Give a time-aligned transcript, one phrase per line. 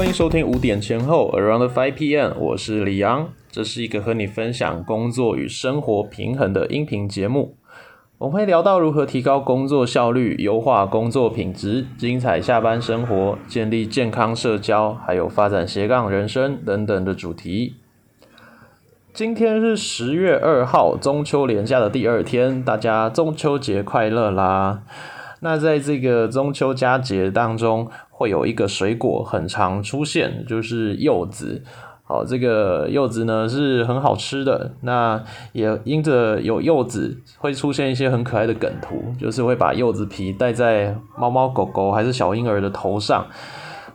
[0.00, 7.54] 欢迎收听五点前后 Around Five PM，我是李阳，这是一个和你分享工作与生活平衡的音频节目。
[8.16, 17.74] 我们会聊到如何提高工作效率、优化工作品质、精彩下班生活、建立健康社交，还有发展斜杠人生等等的主题。
[19.12, 24.80] 今天是十月二号，中秋连假的第二天，大家中秋节快乐啦！
[25.42, 31.64] 那在这个中秋佳节当中，会有一个水果很常出现，就是柚子。
[32.02, 34.72] 好，这个柚子呢是很好吃的。
[34.82, 43.26] 那也因着有柚子，会出现一些很可爱的梗图，就是会把柚子皮戴在猫猫狗狗还是小婴儿的头上。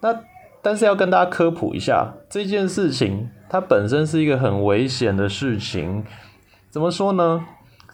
[0.00, 0.12] 那
[0.60, 6.02] 但是要跟大家科普一下，这件事情它本身是一个很危险的事情。
[6.70, 7.44] 怎么说呢？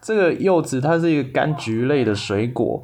[0.01, 2.83] 这个柚子它是一个柑橘类的水果。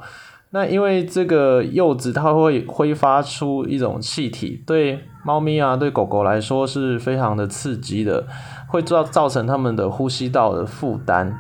[0.53, 8.27] 那因为这个柚子它会挥发出一种气体，对猫咪啊、对狗狗来说是非常的刺激的，
[8.67, 11.39] 会造造成它们的呼吸道的负担。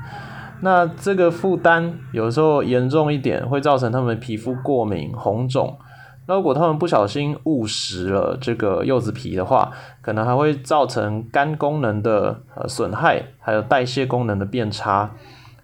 [0.62, 5.78] 那这个负担有时候严重一点，会造成它们皮肤过敏、红肿。
[6.28, 15.10] 那如果它们不小心误食了这个柚子皮的话，可能还会造成肝功能的呃损害，还有代谢功能的变差。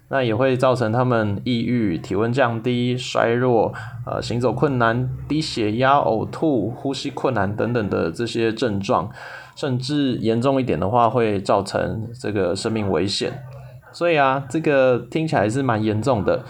[0.09, 3.75] 那也会造成他们抑郁、体温降低、衰弱、
[4.07, 9.11] 呃行走困难、低血压、呕吐、呼吸困难等等的这些症状，
[9.57, 13.43] 甚至严重一点的话，会造成这个生命危险。
[13.91, 16.45] 所以啊，这个听起来是蛮严重的。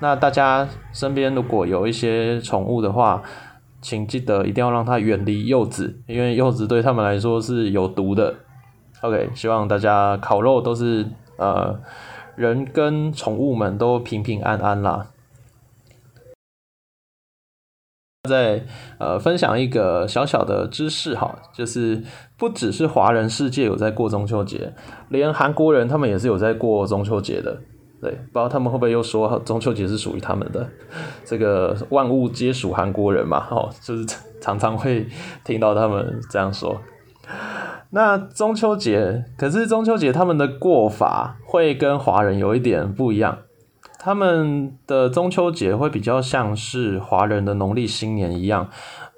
[0.00, 3.22] 那大家身边如果有一些宠物的话，
[3.80, 8.34] 请记得一定要让它远离柚子，因为柚子对他们来说是有毒的。
[9.00, 11.06] OK，希望大家烤肉都是
[11.38, 11.74] 呃。
[12.38, 15.10] 人跟宠物们都平平安安啦。
[18.28, 18.64] 再
[18.98, 22.02] 呃分享一个小小的知识哈，就是
[22.36, 24.72] 不只是华人世界有在过中秋节，
[25.08, 27.58] 连韩国人他们也是有在过中秋节的。
[28.00, 30.68] 对，不知道他们会不会又说中秋节是属于他们的？
[31.24, 34.06] 这个万物皆属韩国人嘛，哦，就是
[34.40, 35.08] 常常会
[35.42, 36.80] 听到他们这样说。
[37.90, 43.38] 那中秋节，可是中秋节他们的过法会跟华人有一点不一样。
[43.98, 48.68] 他们的中秋节会比较像是华人的农历新年一样，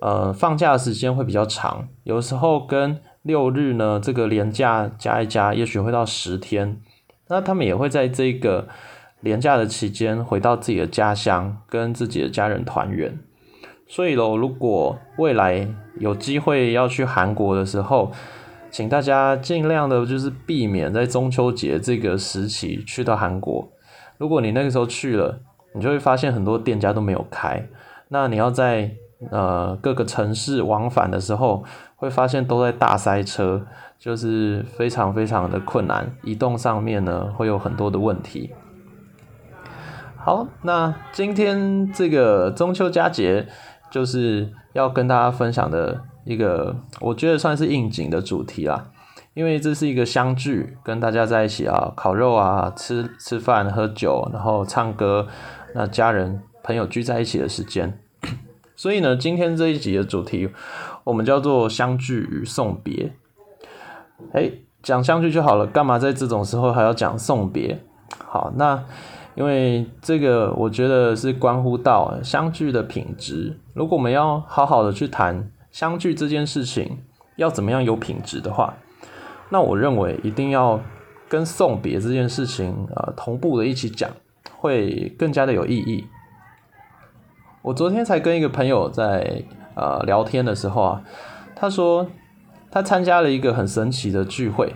[0.00, 6.80] 呃，放假的时间会比较长，有时候跟六日呢这个连假加一加，也许会到十天。
[7.28, 8.68] 那他们也会在这个
[9.20, 13.18] 连假的期间回到自己的家乡，跟自己的家人团圆。
[13.86, 18.12] 所以喽，如果未来有机会要去韩国的时候，
[18.70, 23.68] 请大家尽量的，就是避免在中秋节这个时期去到韩国。
[24.16, 25.40] 如果你那个时候去了，
[25.74, 27.66] 你就会发现很多店家都没有开。
[28.08, 28.92] 那你要在
[29.30, 31.64] 呃各个城市往返的时候，
[31.96, 33.66] 会发现都在大塞车，
[33.98, 38.54] 就是非常非常的困难，移动上面呢会有很多的问题。
[40.16, 43.48] 好，那今天这个中秋佳节，
[43.90, 46.02] 就是要跟大家分享的。
[46.24, 48.90] 一个我觉得算是应景的主题啦，
[49.32, 55.26] 因为这是一个相聚，跟大家在一起啊，烤肉啊，吃吃饭喝酒，然后唱歌，
[55.74, 57.98] 那家人朋友聚在一起的时间。
[58.76, 60.50] 所以呢，今天这一集的主题，
[61.04, 63.14] 我们叫做相聚与送别。
[64.32, 64.50] 哎，
[64.82, 67.82] 讲相聚就好了，干嘛在这种时候还要讲送别？
[68.26, 68.84] 好，那
[69.34, 73.58] 因为这个我觉得是关乎到相聚的品质。
[73.72, 75.50] 如果我们要好好的去谈。
[75.70, 76.98] 相聚这件事情
[77.36, 78.74] 要怎么样有品质的话，
[79.50, 80.80] 那我认为一定要
[81.28, 84.10] 跟送别这件事情呃同步的一起讲，
[84.56, 86.06] 会更加的有意义。
[87.62, 89.44] 我昨天才跟一个朋友在
[89.74, 91.02] 呃聊天的时候啊，
[91.54, 92.08] 他说
[92.70, 94.74] 他参加了一个很神奇的聚会，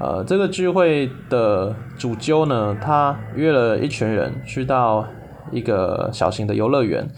[0.00, 5.06] 呃，这个聚会的主揪呢，他约了一群人去到
[5.52, 7.08] 一个小型的游乐园，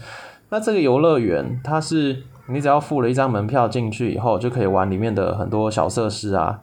[0.49, 2.23] 那这个游乐园它是。
[2.47, 6.59] 你只要付了一张门票进去以后，就可以玩里面的很多小设施啊。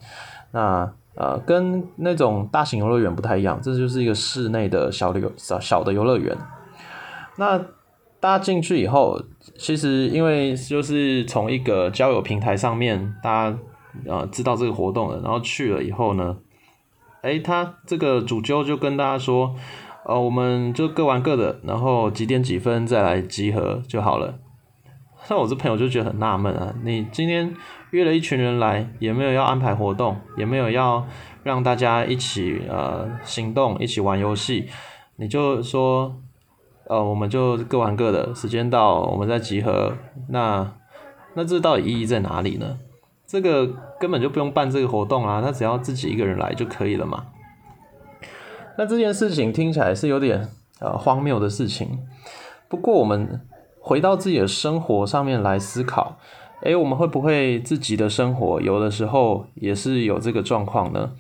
[0.53, 6.37] 那呃，跟那种大型游乐园不太一样，这就是一个室内的小游小小的游乐园。
[7.37, 7.59] 那
[8.21, 9.21] 大家进去以后，
[9.59, 13.59] 其实因为就是从一个交友平台上面，大家
[14.07, 16.37] 呃知道这个活动了，然后去了以后呢，
[17.23, 19.55] 哎，他这个主揪就跟大家说，
[20.07, 24.35] 呃，我们就各玩各的，然后几点几分再来集合就好了。
[25.31, 27.55] 那我这朋友就觉得很纳闷啊，你今天
[27.91, 31.07] 约了一群人来，也没有要安排活动，也没有要
[31.45, 34.69] 让大家一起呃行动，一起玩游戏，
[35.17, 36.17] 你就说，
[36.89, 39.95] 呃，我们就各玩各的，时间到我们再集合。
[40.31, 40.73] 那
[41.35, 42.77] 那这到底意义在哪里呢？
[43.25, 43.65] 这个
[44.01, 47.27] 根本就不用办这个活动啊，他只要自己一个人来就可以了嘛。
[48.77, 50.49] 那这件事情听起来是有点
[50.81, 52.01] 呃荒谬的事情，
[52.69, 53.41] 不过我们
[53.81, 56.19] 回到自己的生活上面来思考，
[56.63, 61.13] 诶，我们会不会自己的生活有的时候也是有这个状况呢？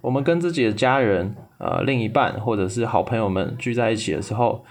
[0.00, 4.64] 我们跟自己的家人、呃另一半或者是好朋友们聚在一起的时候，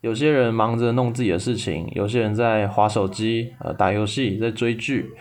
[0.00, 5.12] 有些人忙着弄自己的事情，有些人在划手机、呃打游戏、在追剧，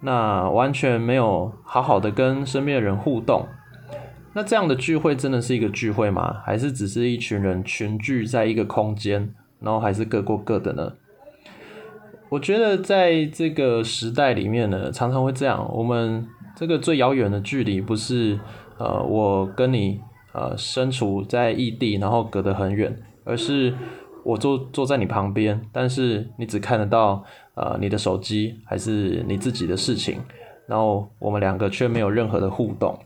[0.00, 3.46] 那完全没有好好的跟身边的人互动。
[4.32, 6.42] 那这样的聚会真的是一个聚会吗？
[6.44, 10.94] 还是只是一群人群聚在一个空间，然后还是各过各的呢？
[12.34, 15.70] 我觉得在这个时代里面呢，常常会这样。
[15.72, 16.26] 我们
[16.56, 18.36] 这个最遥远的距离，不是
[18.76, 20.00] 呃我跟你
[20.32, 22.92] 呃身处在异地，然后隔得很远，
[23.22, 23.72] 而是
[24.24, 27.22] 我坐坐在你旁边，但是你只看得到
[27.54, 30.18] 呃你的手机还是你自己的事情，
[30.66, 32.98] 然后我们两个却没有任何的互动。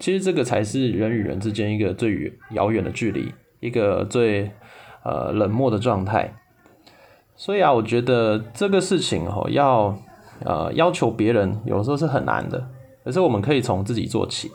[0.00, 4.50] 其实这个才是人与人之间一个最遥远的距离，一个最
[5.04, 6.34] 呃冷漠的状态。
[7.38, 9.96] 所以啊，我觉得这个事情哦，要
[10.44, 12.68] 呃要求别人，有时候是很难的。
[13.04, 14.50] 可是我们可以从自己做起，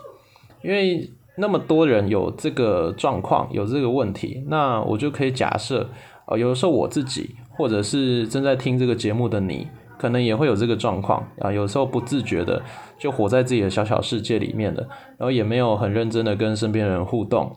[0.61, 5.89] 因为那么多人有这个状况，有这个问题，那我就可以假设，
[6.27, 9.67] 呃，有的时候我自己，或者是正在听这个节目的你。
[9.95, 12.61] 可能也会有这个状况啊，有时候不自觉的
[12.99, 14.81] 就活在自己的小小世界里面了，
[15.17, 17.55] 然后也没有很认真的跟身边人互动。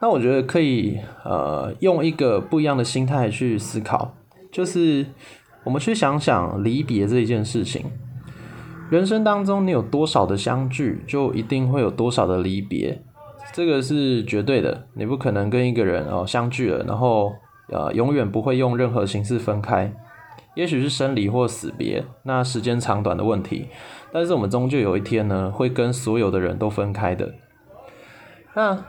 [0.00, 4.14] 那我觉得可以呃用一个不一样的心态去思考，
[4.52, 5.06] 就是
[5.64, 7.86] 我们去想想离别这一件事情。
[8.90, 13.02] 人生当中你有多少的相聚，就一定会有多少的离别，
[13.52, 14.86] 这个是绝对的。
[14.94, 17.32] 你不可能跟一个人哦相聚了，然后
[17.68, 19.92] 呃永远不会用任何形式分开。
[20.54, 23.66] 也许是生离或死别，那时间长短的问题，
[24.12, 27.34] 但是我们终究有一天呢，会跟所有的人都分开的。
[28.54, 28.84] 那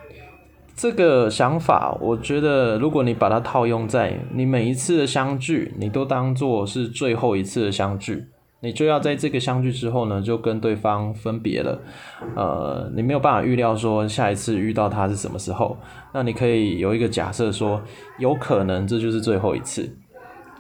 [0.78, 8.28] 这个想法，我觉得如果你把它套用在你每一次的相聚，你都当做是最后一次的相聚，
[8.60, 11.82] 你就要在这个相聚之后呢，就跟对方分别了。
[12.36, 15.76] 呃，你没有办法预料说下一次遇到他是什么时候，
[16.14, 17.82] 那你可以有一个假设说，
[18.20, 19.98] 有可能这就是最后一次。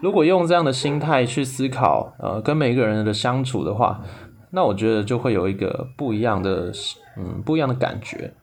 [0.01, 4.01] 如果用这样的心态去思考，呃，跟每一个人的相处的话，
[4.49, 6.71] 那我觉得就会有一个不一样的，
[7.19, 8.33] 嗯，不一样的感觉。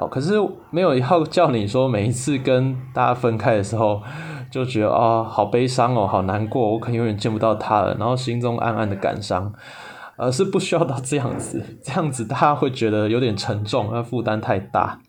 [0.00, 0.32] 好，可是
[0.70, 4.00] 没有要叫你说每一次跟大家分开的时候，
[4.50, 9.52] 就觉得啊，好悲伤哦，好难过，我可能永远见不到他了，然后心中暗暗的感伤，
[10.16, 15.00] 而是不需要到这样子，这样子大家会觉得有点沉重，那负担太大。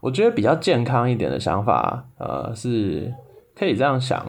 [0.00, 3.14] 我觉得比较健康一点的想法，呃，是
[3.56, 4.26] 可以这样想。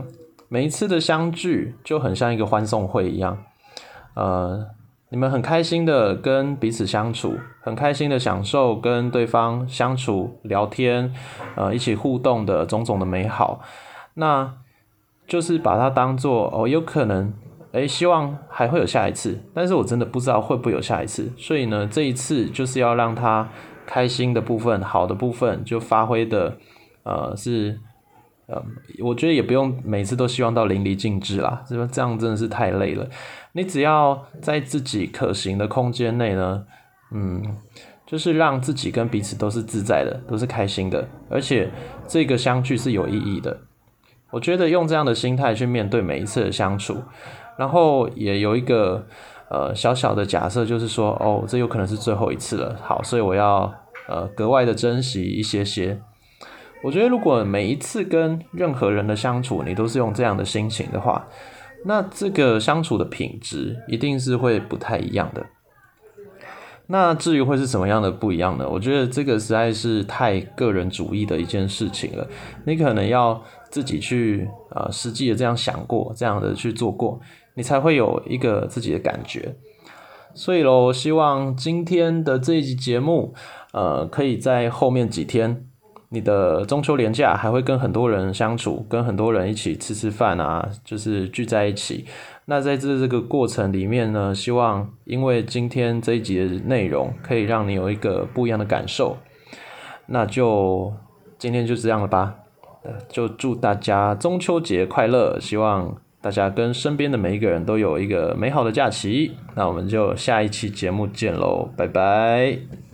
[0.48, 3.40] 每一次的相聚就很像一个欢送会一样，
[4.14, 4.68] 呃，
[5.16, 11.14] 你们很开心的跟彼此相处，很开心的享受跟对方相处、聊天，
[11.56, 13.62] 呃，一起互动的种种的美好，
[14.16, 14.56] 那
[15.26, 17.34] 就是把它当做哦，有可能，
[17.72, 23.48] 诶，希望还会有下一次，但是我真的不知道会不会有下一次，所以呢，这一次就是要让他
[23.86, 26.58] 开心的部分、好的部分就发挥的，
[27.04, 27.80] 呃，是。
[28.48, 28.64] 呃，
[29.00, 31.90] 我觉得也不用每次都希望到淋漓尽致啦，是吧？
[31.92, 33.08] 这样真的是太累了。
[33.54, 36.64] 你只要在自己可行的空间内呢，
[37.12, 37.58] 嗯，
[38.06, 41.72] 就是让自己跟彼此都是自在的，都是开心的，而且
[42.08, 43.58] 这个相聚是有意义的。
[44.30, 47.02] 我觉得用这样的心态去面对每一次的相处，
[47.58, 49.08] 然后也有一个
[49.50, 52.76] 呃小小的假设，就是说，哦，这有可能是最后一次了。
[52.84, 53.74] 好，所以我要
[54.08, 56.00] 呃格外的珍惜一些些。
[56.86, 61.28] 我觉得，如果每一次跟任何人的相处，你都是用这样的心情的话，
[61.84, 65.44] 那这个相处的品质一定是会不太一样的。
[66.86, 68.70] 那至于会是什么样的不一样呢？
[68.70, 72.28] 我觉得这个实在是太个人主义的一件事情了。
[72.68, 77.20] 你可能要自己去呃实际的这样想过，这样的去做过，
[77.56, 79.56] 你才会有一个自己的感觉。
[80.36, 83.34] 所以喽，希望今天的这一集节目，
[83.74, 85.66] 呃，可以在后面几天。
[86.10, 92.06] 你的中秋连假还会跟很多人相处，跟很多人一起吃吃饭啊，就是聚在一起。
[92.46, 99.18] 那在这这个过程里面呢，希望因为今天这一集的内容可以让你有一个不一样的感受。
[100.08, 100.94] 那就
[101.40, 102.36] 今天就这样了吧，
[103.10, 109.32] 就祝大家中秋节快乐，希望大家跟身边的每一个人都有一个美好的假期。
[109.56, 112.85] 那我们就下一期节目见喽，拜拜。